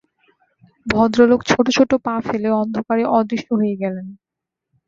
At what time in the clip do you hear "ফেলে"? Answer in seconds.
2.27-2.49